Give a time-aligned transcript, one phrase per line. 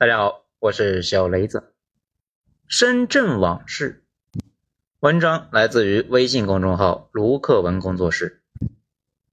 [0.00, 1.72] 大家好，我是小雷子。
[2.68, 4.04] 深圳往事，
[5.00, 8.40] 文章来自于微信公众号卢克文工作室，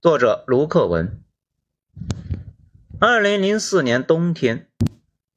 [0.02, 1.24] 作者卢克文。
[3.00, 4.68] 二零零四年冬天，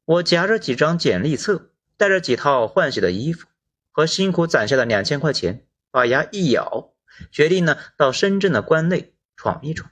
[0.06, 3.48] 我夹着几张简历册，带着几套换洗的衣服
[3.90, 6.95] 和辛苦攒下的两千块钱，把牙一咬，
[7.30, 9.90] 决定呢到深圳的关内闯一闯。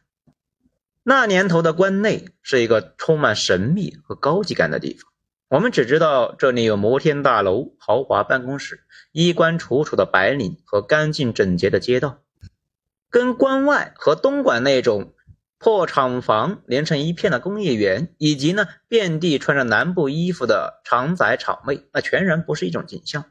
[1.02, 5.12] 那年头的关内是一个充满神秘和高级感的地方。
[5.48, 8.80] 我们只知道这里有摩天大楼、豪华办公室、
[9.12, 12.18] 衣冠楚楚的白领和干净整洁的街道，
[13.10, 15.14] 跟关外和东莞那种
[15.58, 23.26] 破厂房连成一片的工业园，以及呢遍地穿着南部衣服的厂仔厂妹，那全然不是一种景象。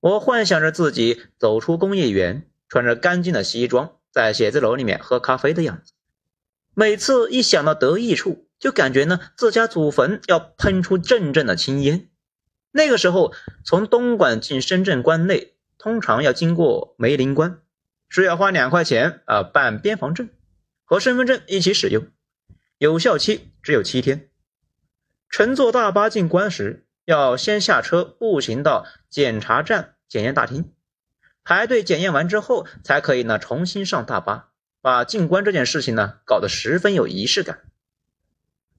[0.00, 5.94] 我幻想着自己走出工业园，穿着干净的西装，在写字楼里面喝咖啡的样子。
[6.74, 12.08] 每次一想到得意处，就感觉呢，自家祖坟要喷出阵阵的青烟。
[12.70, 13.32] 那个时候，
[13.64, 17.60] 从东莞进深圳关内，通常要经过梅林关，
[18.10, 20.28] 需要花两块钱啊办边防证，
[20.84, 22.06] 和身份证一起使用，
[22.78, 24.28] 有效期只有七天。
[25.30, 30.72] 乘坐大巴进关时，要先下车步行到检查站检验大厅，
[31.44, 34.50] 排队检验完之后，才可以呢重新上大巴，
[34.80, 37.60] 把进关这件事情呢搞得十分有仪式感。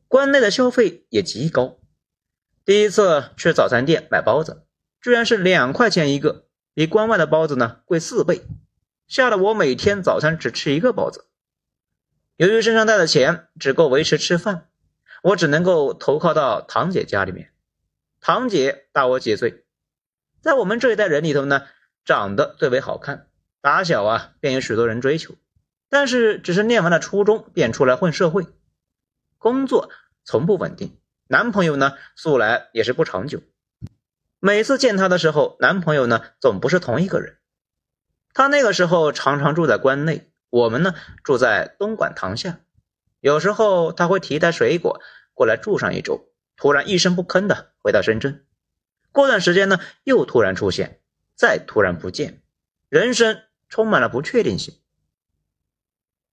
[0.09, 1.77] 关内的消费也极高，
[2.65, 4.63] 第一次去早餐店买包子，
[4.99, 8.41] 居然是两块钱一个，比关外的包子呢贵四倍，
[9.07, 11.27] 吓得我每天早餐只吃一个包子。
[12.37, 14.67] 由于身上带的钱只够维持吃饭，
[15.21, 17.51] 我只能够投靠到堂姐家里面。
[18.19, 19.63] 堂姐大我几岁，
[20.41, 21.67] 在我们这一代人里头呢，
[22.03, 23.27] 长得最为好看，
[23.61, 25.35] 打小啊便有许多人追求，
[25.87, 28.47] 但是只是念完了初中便出来混社会。
[29.39, 29.89] 工作
[30.25, 33.41] 从不稳定，男朋友呢素来也是不长久。
[34.39, 37.37] 每次见他的时候，男朋友呢总不是同一个人。
[38.33, 42.59] 他那个时候常常住在关内，我们呢住在东莞塘下。
[43.21, 45.01] 有时候他会提袋水果
[45.33, 48.45] 过来住上一周，突然一声不吭的回到深圳。
[49.11, 50.99] 过段时间呢又突然出现，
[51.35, 52.41] 再突然不见，
[52.89, 54.75] 人生充满了不确定性。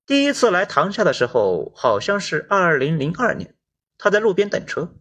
[0.06, 3.56] 第一次来塘下的时候，好像是二零零二年，
[3.99, 4.94] 他在路边等车，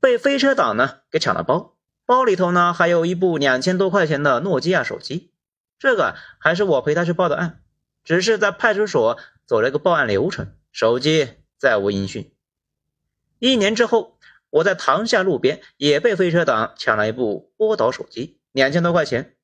[0.00, 1.76] 被飞车党呢给抢了包，
[2.06, 5.32] 包里头呢还有一部两千多块钱的诺基亚手机，
[5.78, 7.62] 这个还是我陪他去报的案，
[8.02, 9.16] 只是在派出所
[9.46, 12.34] 走了一个报案流程，手机再无音讯。
[13.38, 14.18] 一年之后，
[14.50, 19.36] 我在塘下路边也被飞车党抢了一部波导手机，两千多块钱，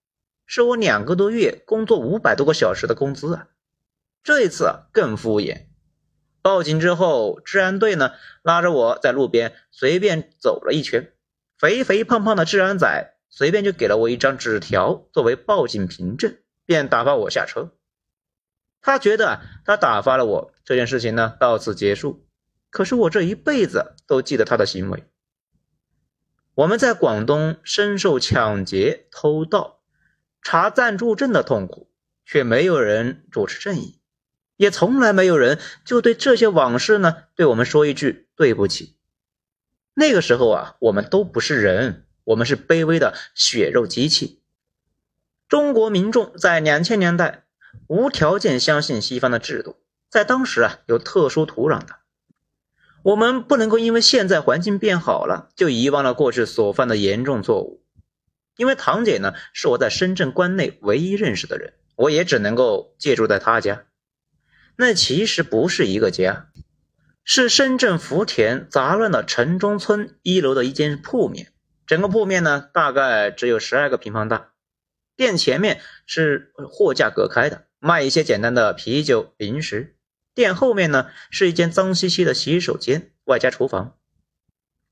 [0.45, 3.47] 是我两个多月工作五百多个小时的工资啊。
[4.27, 5.67] 这一次更敷衍，
[6.43, 8.11] 报警之后，治安队呢
[8.43, 11.13] 拉着我在路边随便走了一圈，
[11.57, 17.71] 肥肥胖胖的治安仔随便就给了我一张纸条作为报警凭证，便打发我下车。
[18.81, 22.27] 他觉得他打发了我，这件事情呢到此结束。
[22.69, 25.05] 可是我这一辈子都记得他的行为。
[26.55, 29.83] 我们在广东深受抢劫、偷盗、
[30.43, 31.93] 查暂住证的痛苦，
[32.25, 34.01] 却没有人主持正义。
[34.57, 38.97] 也从来没有人就对这些往事呢，对我们说一句对不起。
[39.95, 44.43] 那个时候啊，我们都不是人，我们是卑微的血肉机器。
[45.49, 47.45] 中国民众在两千年代
[47.87, 49.77] 无条件相信西方的制度，
[50.11, 51.97] 在当时啊有特殊土壤的。
[53.03, 57.85] 我们不能够因为现在环境变好了，就遗忘了过去所犯的严重错误。
[58.57, 63.85] 因为堂姐呢是我在深圳关内唯一认识的人，我也只能够借住在她家。
[64.79, 66.51] 那其实不是一个家，
[67.25, 71.51] 是深圳福田杂乱的城中村一楼的一间铺面。
[71.87, 74.53] 整个铺面呢，大概只有十二个平方大。
[75.17, 79.97] 店前面是货架隔开的，卖一些简单的啤酒零食。
[80.35, 83.97] 店后面呢，是一间脏兮兮的洗手间，外加厨房，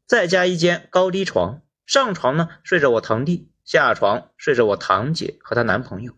[0.07, 1.61] 再加一间高低床。
[1.85, 6.15] 上床呢睡着我堂弟，下床睡着我堂姐和她男朋友。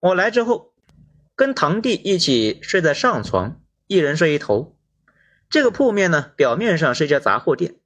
[0.00, 0.69] 我来之后。
[1.40, 4.76] 跟堂弟一起睡在上床，一人睡一头。
[5.48, 7.76] 这个铺面呢，表面上是一家杂货店。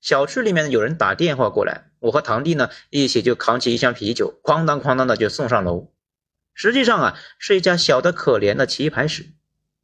[0.00, 5.92] 小区里面有人打电话过来，我和堂弟呢一起就扛起一箱啤酒，哐当哐当的就送上楼。
[6.54, 9.32] 实际上啊，是一家小的可怜的棋牌室。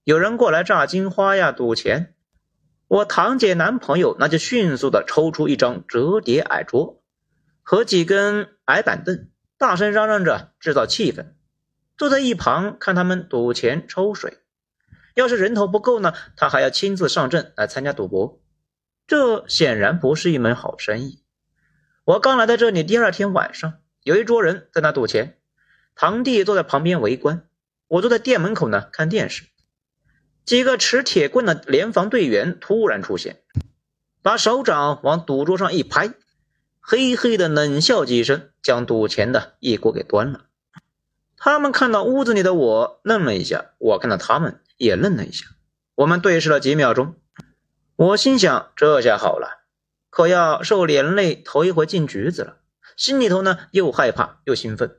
[0.04, 2.14] 有人过来炸金花呀，赌钱。
[2.86, 7.02] 我堂姐男朋友那就迅速的抽出一张折叠矮桌
[7.62, 9.28] 和几根矮板凳，
[9.58, 11.32] 大声嚷嚷着制造气氛。
[12.00, 14.38] 坐在一旁看他们赌钱抽水，
[15.14, 18.40] 要是人头不够呢，他还要亲自上阵来参加赌博。
[19.06, 21.22] 这显然不是一门好生意。
[22.04, 25.36] 我刚来到这里，第二天晚上，有一桌人在那赌钱，
[25.94, 27.46] 堂弟坐在旁边围观，
[27.86, 29.44] 我坐在店门口呢看电视。
[30.46, 33.42] 几个持铁棍的联防队员突然出现，
[34.22, 36.14] 把手掌往赌桌上一拍，
[36.80, 40.46] 嘿嘿的冷笑几声，将赌钱的一锅给端了。
[41.42, 45.46] 他们看到屋子里的我，愣了一下；我看到他们，也愣了一下。
[45.94, 47.14] 我们对视了几秒钟。
[47.96, 49.62] 我心想：这下好了，
[50.10, 52.58] 可要受连累头一回进局子了。
[52.94, 54.98] 心里头呢，又害怕又兴奋。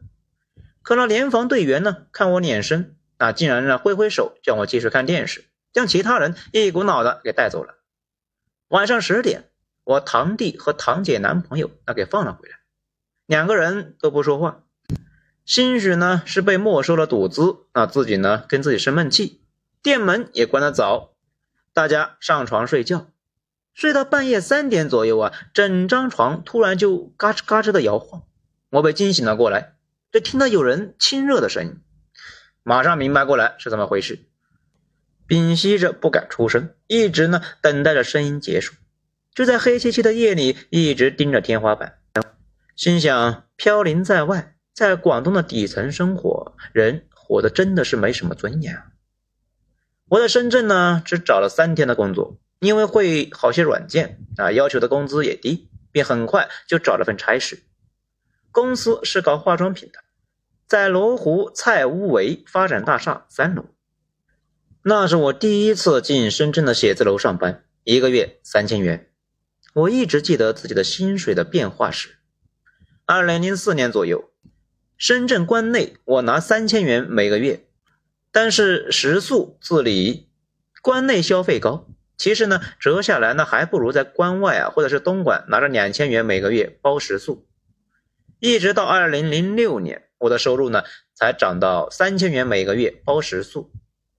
[0.82, 7.76] 可那联防队员呢，看我脸生，那竟然呢挥挥手，叫我继续看电视，将其他人一股脑的给带走了。
[8.70, 9.52] 晚上十点，
[9.84, 12.56] 我堂弟和堂姐男朋友那给放了回来，
[13.28, 14.64] 两个人都不说话，
[15.46, 19.42] 兴许呢是被没收了赌资，那自己呢跟自己生闷气，
[19.82, 21.14] 店门也关得早。
[21.74, 23.08] 大家上床睡觉，
[23.74, 28.24] 睡到半夜三点左右啊，整张床突然就嘎吱嘎吱的摇晃，
[28.70, 29.76] 我被惊醒了过来，
[30.12, 31.80] 就听到有人亲热的声音，
[32.64, 34.20] 马上明白过来是怎么回事，
[35.28, 38.76] 屏息着不敢出声，一直呢等待着声音结束，
[39.34, 41.98] 就在黑漆漆的夜里一直盯着天花板，
[42.76, 48.84] 心想飘零在外，在广东的底层生活，人活的真的是没什么尊严。
[50.08, 57.64] 我在深圳呢，只找了三天的工作，因为会好些软件啊，要求的工资也低，便很快就找了份差事。
[58.52, 60.00] 公司是搞化妆品的，
[60.68, 63.66] 在罗湖蔡屋围发展大厦三楼。
[64.84, 69.10] 那是我第一次进深圳的写字楼上班，一个月三千元。
[69.74, 72.18] 我一直记得自己的薪水的变化史。
[73.06, 74.32] 二零零四年左右，
[75.02, 77.66] 深圳关内我拿三千元每个月。
[78.32, 80.30] 但是食宿自理，
[80.84, 81.88] 关内消费高，
[82.20, 87.48] 其实呢折下来呢还不如在关外啊或者是东莞拿着两千元每个月包食宿。
[88.38, 90.84] 一直到二零零六年，我的收入呢
[91.16, 93.72] 才涨到三千元每个月包食宿。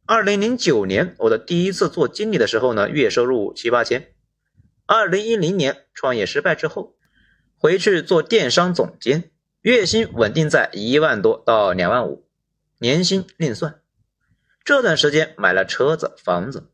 [0.04, 4.08] 二零零九年我的第一次做经理的时候呢，月收入七八千。
[4.86, 6.96] 二零一零年创业失败之后，
[7.56, 9.30] 回去做电商总监，
[9.62, 12.26] 月薪稳定在一万多到两万五，
[12.78, 13.80] 年薪另算。
[14.64, 16.68] 这段时间买了车子、房子。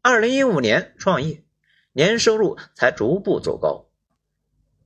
[0.00, 1.44] 二零一五年创业，
[1.92, 3.90] 年收入才逐步走高。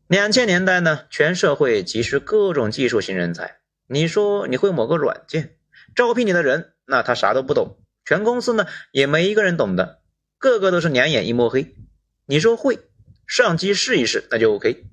[0.09, 3.59] 两千年代呢，全社会急需各种技术型人才。
[3.87, 5.57] 你说你会某个软件，
[5.95, 10.01] 招聘你的人，那他啥都不懂，全公司呢也没一个人懂的，
[10.39, 11.77] 个个都是两眼一摸黑。
[12.27, 12.81] 你说会，
[13.29, 14.87] 上机试一试那就 OK，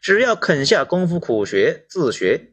[0.00, 2.52] 只要肯下功夫苦学自学，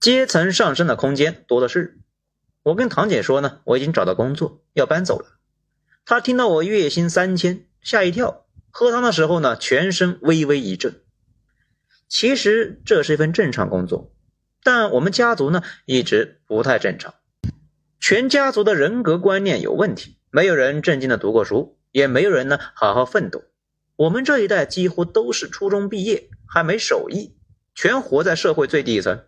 [0.00, 1.98] 阶层上升的空间多的是。
[2.62, 5.38] 我跟堂姐说呢，我已经找到工作，要搬走了。
[6.04, 8.46] 她听到我月薪三千，吓一跳。
[8.70, 11.00] 喝汤的时候呢，全身微微一震。
[12.08, 14.12] 其实这是一份正常工作，
[14.62, 17.14] 但我们家族呢一直不太正常，
[18.00, 23.42] 全家族的人格观念有问题，没有人正经的读过书，也没有人呢好好奋斗。
[24.02, 27.36] 我们这一代几乎都是初中毕业，还没手艺，
[27.72, 29.26] 全活在社会最底层。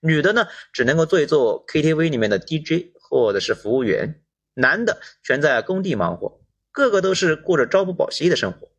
[0.00, 4.14] 女的呢，只能够做一做 KTV 里面的 DJ 或者是服务员；
[4.54, 6.40] 男的全在工地忙活，
[6.72, 8.72] 个个都是过着朝不保夕的生活。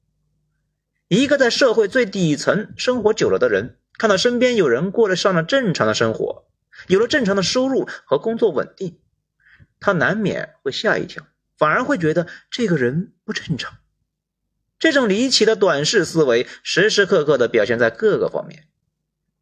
[1.07, 6.49] 一个在社会最底层生活久了的人，看到身边有人过得上了正常的生活，
[6.89, 8.99] 有了正常的收入和工作稳定，
[9.79, 11.25] 他难免会吓一跳，
[11.57, 13.77] 反而会觉得这个人不正常。
[14.79, 18.63] 这种离奇的短视思维，时时刻刻的表现在各个方面。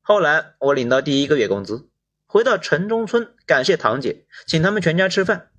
[0.02, 1.88] 后来我领到第一个月工资，
[2.26, 5.52] 回到城中村，感谢堂姐，请他们全家吃饭。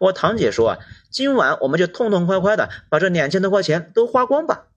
[0.00, 0.78] 我堂姐说啊，
[1.10, 4.68] 今晚我们就痛痛快快的把这两千多块钱都花光吧。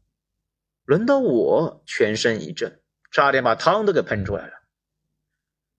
[0.84, 2.80] 轮到我，全身一震，
[3.10, 4.54] 差点把汤都给喷出来了。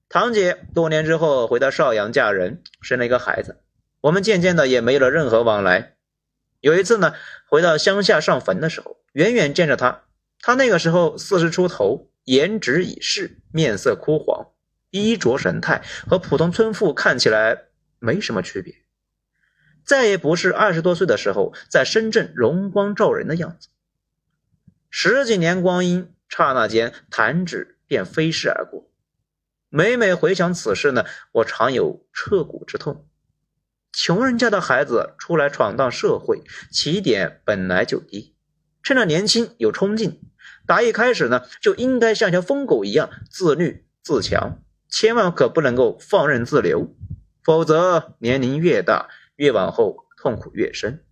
[0.08, 3.60] 堂姐多年之后回到邵阳嫁人，生了一个孩子，
[4.00, 5.96] 我们渐渐的也没有了任何往来。
[6.62, 7.14] 有一次呢，
[7.46, 10.04] 回到乡下上坟的时候，远远见着他，
[10.40, 12.08] 他那个时候四十出头。
[12.24, 14.52] 颜值已逝，面色枯黄，
[14.90, 17.64] 衣着神态和普通村妇看起来
[17.98, 18.76] 没什么区别，
[19.84, 23.70] 再也不是二十多岁的时候在深圳容光照人的样子。
[24.88, 28.88] 十几年光阴，刹那间弹指便飞逝而过。
[29.68, 33.08] 每每回想此事呢，我常有彻骨之痛。
[33.92, 38.34] 穷人家的孩子出来闯荡社会，起点本来就低，
[38.82, 40.20] 趁着年轻有冲劲。
[40.66, 46.94] 打一开始呢，就应该像条疯狗一样自律自强，千万可不能够放任自流，
[47.44, 51.04] 否则年龄越大，越往后痛苦越深。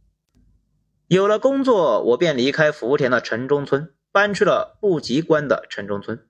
[1.06, 6.26] 有了工作，我便离开福田的城中村，搬去了布吉关的城中村。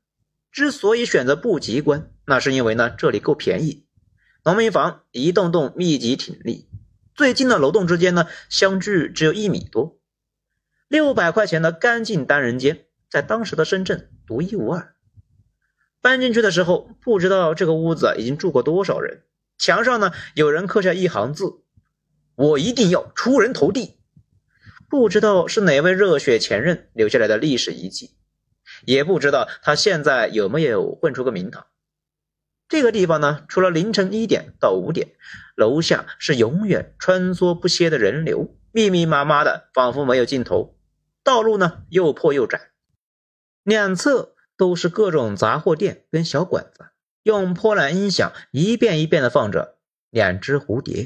[0.51, 3.87] 之所以选择布吉关，那是因为呢这里够便宜，
[4.43, 6.67] 农民房一栋栋密集挺立，
[7.15, 9.99] 最近的楼栋之间呢相距只有一米多，
[10.89, 14.95] 六百块钱的干净单人间，在当时的深圳独一无二。
[16.01, 19.25] 搬进去的时候，不知道这个屋子已经住过多少人，
[19.59, 21.63] 墙上呢有人刻下一行字
[22.35, 23.99] ：“我一定要出人头地。”
[24.89, 28.17] 不知道是哪位热血前任留下来的历史遗迹，
[28.87, 31.67] 也不知道他现在有没有混出个名堂。
[32.71, 35.09] 这个地方呢，除了凌晨一点到五点，
[35.57, 40.79] 楼下是永远穿梭不歇的人流，密密麻麻的，仿佛没有尽头。
[41.25, 42.71] 道路呢又破又窄，
[43.65, 46.87] 两侧都是各种杂货店跟小馆子，
[47.25, 49.61] 用破烂音响一遍一遍的放着
[50.09, 51.03] 《两只蝴蝶》。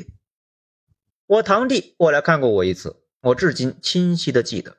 [1.27, 3.01] 我堂弟过来看过我一次。
[3.23, 4.77] 我至今清晰的记得，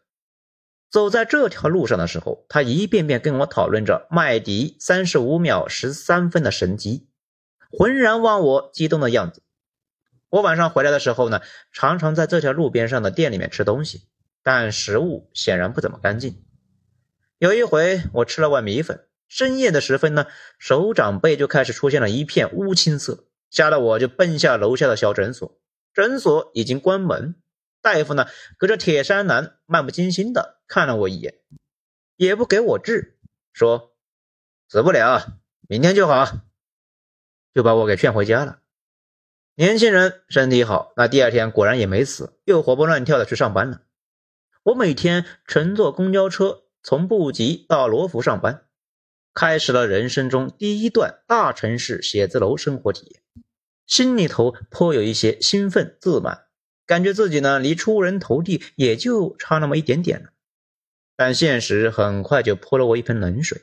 [0.89, 7.09] 走在这条路上的时候，他一遍遍跟我讨论着麦迪三十五秒十三分的神机，
[7.69, 9.41] 浑然忘我激动的样子。
[10.29, 14.07] 我晚上回来的时候呢，常常在这条路边上的店里面吃东西，
[14.43, 16.43] 但食物显然不怎么干净。
[17.37, 20.27] 有一回，我吃了碗米粉，深夜的时分呢，
[20.57, 25.59] 手掌背就开始出现了一片乌青色，吓得我就奔下楼下的小诊所，
[25.93, 27.35] 诊所已经关门。
[27.81, 28.27] 大夫呢，
[28.57, 31.35] 隔着铁栅栏，漫不经心的看了我一眼，
[32.15, 33.17] 也不给我治，
[33.53, 33.95] 说
[34.67, 36.41] 死不了，明天就好，
[37.53, 38.59] 就把我给劝回家了。
[39.55, 43.81] 年轻人身体好，那第二天果然也没死，又活蹦乱跳的去上班了。
[44.63, 48.65] 我每天乘坐公交车从布吉到罗浮上班，
[49.33, 53.21] 开始了人生中第一段大城市写字楼生活体验，
[53.85, 56.47] 心里头颇有一些兴奋自满。
[56.85, 60.31] 感觉自己呢，离出人头地也就差那么一点点了，
[61.15, 63.61] 但现实很快就泼了我一盆冷水。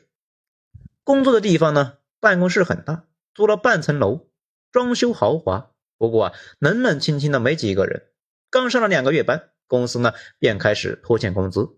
[1.03, 4.29] 工作的地方呢，办公室很大，租了半层楼，
[4.71, 8.07] 装修豪华，不过啊，冷冷清清的，没几个人。
[8.49, 11.77] 刚上了两个月班，公司呢便开始拖欠工资，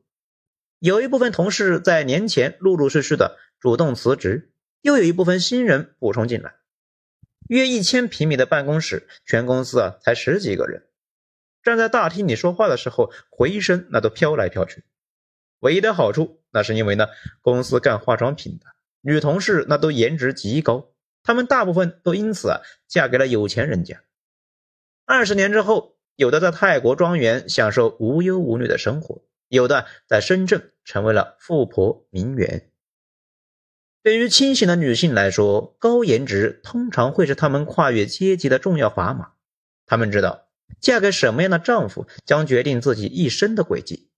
[0.80, 4.52] 有一部分同事在年前陆陆续续的主动辞职，
[4.82, 6.56] 又有一部分新人补充进来。
[7.48, 10.88] 约一千平米的办公室，全公司啊才十几个人。
[11.64, 14.84] 站在大厅里说话的时候，回声那都飘来飘去。
[15.66, 17.08] 唯一的好处，那是因为呢，
[17.42, 18.68] 公司干化妆品的
[19.02, 20.92] 女同事那都颜值极高，
[21.24, 24.04] 她们大部分都因此啊嫁给了有钱人家。
[25.06, 32.70] 二十年之后，有的在泰国庄园享受无忧无虑的生活，有的在深圳成为了富婆名媛。
[34.04, 39.32] 对于清醒的女性来说，高颜值通常会是她们跨越阶级的重要砝码。
[39.88, 40.44] 她们知道。
[40.80, 44.10] 嫁给什么样的丈夫将决定自己一生的轨迹，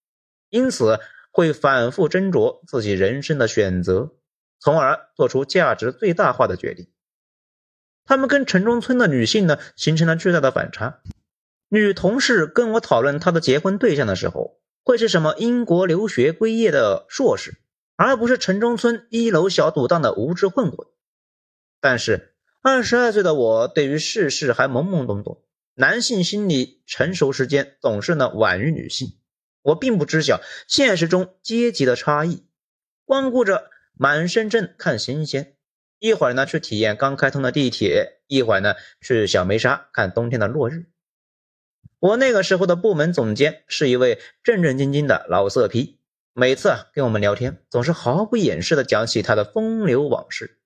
[0.49, 0.99] 因此
[1.37, 4.15] 会反复斟酌自己人生的选择，
[4.59, 6.87] 从而做出价值最大化的决定。
[8.05, 10.99] 他们跟城中村的女性呢形成了巨大的反差。
[11.69, 17.59] 女同事跟我讨论她的结婚对象的时候，会是什么英国留学归业的硕士，
[17.95, 20.87] 而不是城中村一楼小赌档的无知混混。
[21.79, 25.43] 但是二十二岁的我对于世事还懵懵懂懂。
[25.75, 29.16] 男性心理成熟时间总是呢晚于女性，
[29.67, 32.45] 我并不知晓现实中阶级的差异，
[33.03, 35.57] 光顾着满深圳看新鲜，
[35.99, 40.85] 一会儿呢去体验刚开通的地铁，一会儿呢去小梅沙看冬天的落日。
[41.99, 45.99] 我那个时候的部门总监是一位正正经经的老色批，
[46.31, 50.61] 每次啊跟我们聊天，总是毫不掩饰的讲起他的风流往事。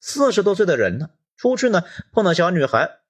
[0.00, 3.00] 四十多岁的人了，出去呢碰到小女孩。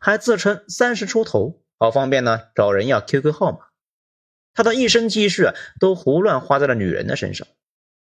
[0.00, 3.67] 还自称三十出头，好方便呢，找人要 QQ 号码。
[4.58, 7.46] 他的一生积蓄啊，都胡乱花在了女人的身上。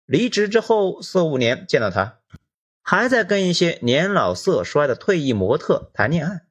[0.06, 2.20] 离职之后四五年见到他，
[2.84, 6.42] 还在跟一些年老色衰的退役模特谈恋爱。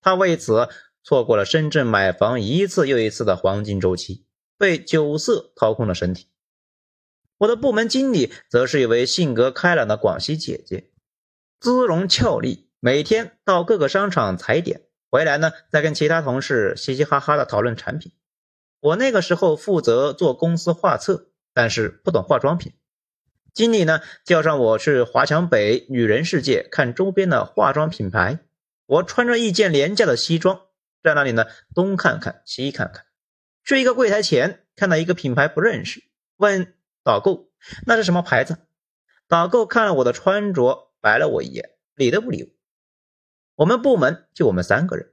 [0.00, 0.68] 他为此
[1.02, 4.24] 错过了深圳买房一次又一次的黄金周期，
[4.56, 6.28] 被酒色掏空了身体。
[7.38, 10.92] 我的部门经理则是一位性格开朗的广西姐姐，
[11.58, 14.82] 姿容俏丽，每天到各个商场踩点。
[15.10, 18.12] 回来呢，再跟其他同事嘻嘻哈哈的讨论产品。
[18.80, 22.72] 我那个时候负责做公司画册，但是不懂化妆品。
[23.52, 28.38] 经理呢叫上我去华强北女人世界看周边的化妆品牌。
[28.86, 30.62] 我穿着一件廉价的西装，
[31.02, 33.04] 在那里呢东看看西看看。
[33.64, 36.04] 去一个柜台前，看到一个品牌不认识，
[36.36, 37.50] 问导购
[37.84, 38.58] 那是什么牌子。
[39.26, 42.50] 导购看了我的穿着，白了我一眼，理都不理我。
[43.56, 45.12] 我们部门就我们三个人，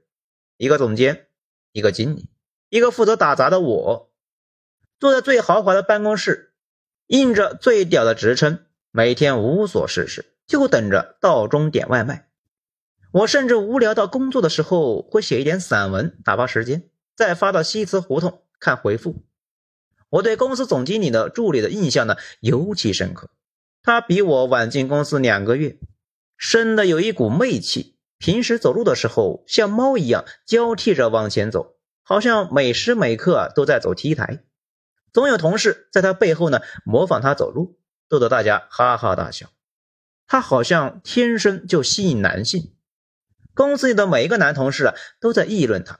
[0.56, 1.26] 一个总监，
[1.72, 2.30] 一个经理，
[2.68, 4.12] 一个负责打杂的我。
[4.98, 6.54] 坐在最豪华的办公室，
[7.06, 12.28] 印着最屌的职称，每天无所事事，就等着到钟点外卖。
[13.12, 19.24] 我甚至无聊到工作的时候，会写一点散文打发时间，再发到西祠胡同看回复。
[20.08, 23.30] 我对公司总经理的助理的印象呢尤其深刻，
[23.82, 25.78] 他比我晚进公司两个月，
[26.36, 31.75] 生的有一股媚气，平时走路的时候像猫一样交替着往前走，
[32.08, 34.44] 好像每时每刻都在走 T 台。
[35.12, 39.48] 总有同事在他背后呢模仿他走路，逗得大家哈哈大笑。
[40.28, 42.76] 他好像天生就吸引男性，
[43.54, 45.98] 公司里的每一个男同事啊都在议论他。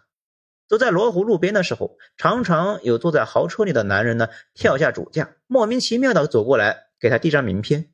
[0.68, 7.90] 走在罗湖路边的时候，常常有坐在豪车里的男人呢跳下主驾，莫名其妙的走过来给他递张名片。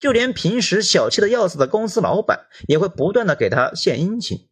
[0.00, 4.48] 就连平时小气的要死的公司老板也会不断的给他献殷勤。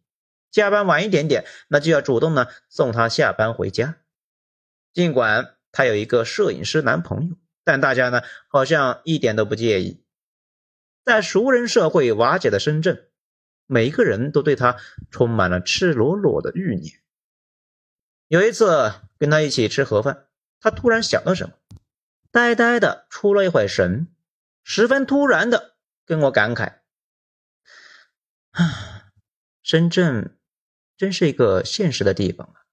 [0.55, 3.97] 加班晚一点点，那就要主动呢送他下班回家。
[4.93, 7.35] 尽管他有一个摄影师男朋友，
[7.65, 10.01] 但大家呢好像一点都不介意。
[11.03, 13.09] 在熟人社会瓦解的深圳，
[13.65, 14.77] 每一个人都对他
[15.11, 17.01] 充满了赤裸裸的欲念。
[18.29, 20.29] 有一次跟他一起吃盒饭，
[20.61, 21.55] 他突然想到什么，
[22.31, 24.07] 呆呆的出了一会神，
[24.63, 26.75] 十分突然的跟我感慨
[28.55, 29.11] ：“啊，
[29.61, 30.37] 深圳
[30.97, 32.65] 真是一个现实的地方啊！”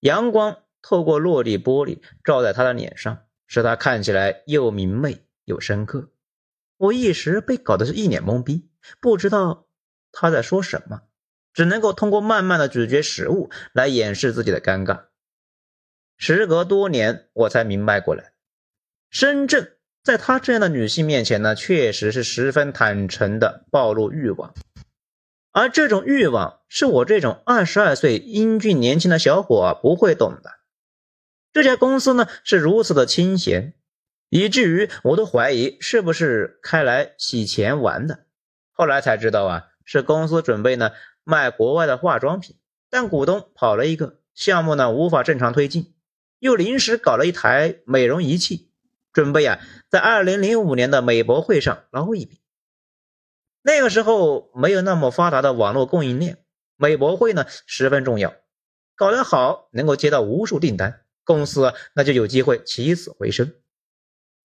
[0.00, 6.10] 阳光透过落地玻璃照在他的脸上，使他看起来又明媚又深刻。
[6.76, 9.66] 我一时被搞得是一脸懵逼，不知道
[10.12, 11.02] 他在说什么。
[11.52, 15.06] 只能够通过慢慢的咀嚼食物来掩饰自己的尴尬。
[16.16, 18.34] 时隔多年，我才明白过来，
[19.10, 24.54] 深圳在她这样的女性面前呢，确实是十分坦诚的暴露欲望，
[25.52, 30.52] 而这种欲望是我这种二十二岁英俊年轻的小伙不会懂的。
[31.52, 33.74] 这家公司呢是如此的清闲，
[34.28, 38.26] 以至于我都怀疑是不是开来洗钱玩的。
[38.72, 40.92] 后来才知道啊，是公司准备呢。
[41.22, 42.56] 卖国外的化妆品，
[42.88, 45.94] 但股东跑了一个项目呢，无法正常推进，
[46.38, 48.72] 又临时搞了一台美容仪器，
[49.12, 52.39] 准备啊，在二零零五年的美博会上捞一笔。
[53.62, 56.38] 那个时候没有那么发达的网络供应链，
[56.76, 58.34] 美博会呢十分重要，
[58.96, 63.52] 搞得好能够接到无数订单，公司那就有机会起死回生。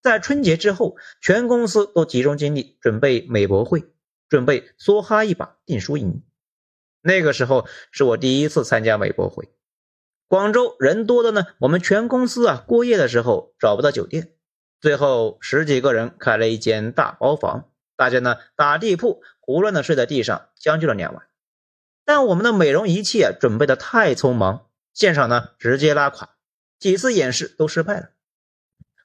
[0.02, 3.84] 在春节之后，全公司都集中精力准备美博会，
[4.28, 6.22] 准备梭哈一把定输赢。
[7.00, 9.48] 那个时候是我第一次参加美博会，
[10.28, 14.34] 广州人多的呢，我们全公司啊过夜的时候找不到酒店，
[14.80, 21.26] 最后十几个人开了一间大包房，大家呢打地铺，胡乱的睡在地上，将就了两晚。
[22.04, 26.36] 但我们的美容仪器啊准备的太匆忙，现场呢直接拉垮，
[26.78, 28.10] 几次演示都失败了。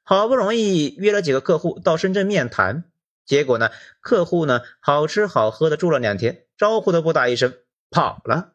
[0.03, 2.83] 好不容易约了几个客户到深圳面谈，
[3.25, 7.57] 结果呢客户呢好吃好喝的住了两天，招呼都不打一声。
[7.89, 8.53] 跑了，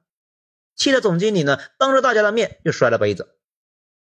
[0.77, 3.37] 气得总经理呢，当着大家的面就摔了杯子。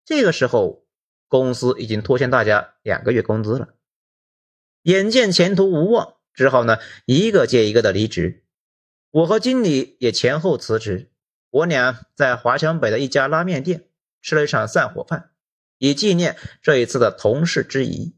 [0.06, 0.86] 这个时候，
[1.28, 3.70] 公司已经拖欠大家两个月工资了，
[4.84, 8.44] 眼见前途无望，只好呢一个接一个的离职。
[9.10, 11.10] 我和经理也前后辞职，
[11.50, 13.88] 我俩在华强北的一家拉面店
[14.22, 15.32] 吃了一场散伙饭，
[15.78, 18.16] 以纪念这一次的同事之谊。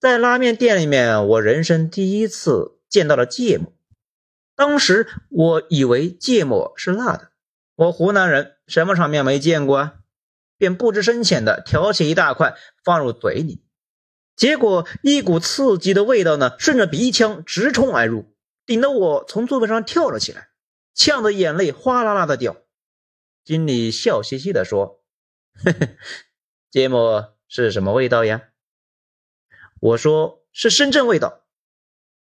[0.00, 3.72] 在拉面店里面，我人生第一次见到了芥末。
[4.54, 7.30] 当时我以为芥末是辣的，
[7.76, 9.94] 我湖南人什么场面没见过啊？
[10.58, 13.65] 便不知深浅的挑起一大块放入嘴里，
[14.36, 18.32] 结果一股刺激的味道呢，顺着鼻腔直冲而入，
[18.64, 20.50] 顶得我从座位上跳了起来，
[20.94, 22.56] 呛得眼泪哗啦啦的掉。
[23.42, 25.02] 经理笑嘻嘻的说
[25.64, 25.96] ：“嘿嘿，
[26.70, 28.50] 芥末是什么味道呀？”
[29.80, 31.46] 我说：“是深圳味道。”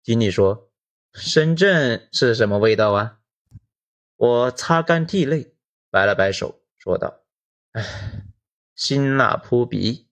[0.02, 0.66] 经理说。
[1.12, 3.18] 深圳是什么味道啊？
[4.14, 5.56] 我擦干涕泪，
[5.90, 7.24] 摆了摆手，说道
[7.74, 7.82] ：“唉，
[8.76, 10.08] 辛辣扑鼻，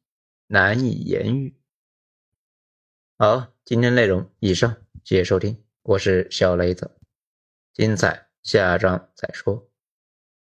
[0.48, 1.56] 难以言喻。”
[3.20, 6.88] 好，今天内容以上，谢谢收听，我是小雷子，
[7.74, 9.67] 精彩下章再说。